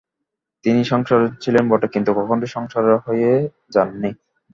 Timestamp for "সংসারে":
0.83-1.27